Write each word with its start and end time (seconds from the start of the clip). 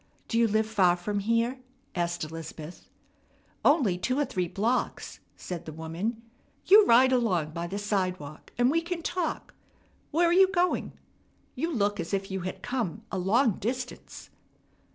"Do 0.27 0.39
you 0.39 0.47
live 0.47 0.65
far 0.65 0.95
from 0.97 1.19
here?" 1.19 1.59
asked 1.93 2.23
Elizabeth. 2.23 2.89
"Only 3.63 3.99
two 3.99 4.17
or 4.17 4.25
three 4.25 4.47
blocks," 4.47 5.19
said 5.37 5.65
the 5.67 5.71
woman. 5.71 6.23
"You 6.65 6.87
ride 6.87 7.11
along 7.11 7.51
by 7.51 7.67
the 7.67 7.77
sidewalk, 7.77 8.51
and 8.57 8.71
we 8.71 8.81
can 8.81 9.03
talk. 9.03 9.53
Where 10.09 10.27
are 10.27 10.33
you 10.33 10.47
going? 10.51 10.93
You 11.53 11.71
look 11.71 11.99
as 11.99 12.15
if 12.15 12.31
you 12.31 12.39
had 12.39 12.63
come 12.63 13.03
a 13.11 13.19
long 13.19 13.59
distance." 13.59 14.31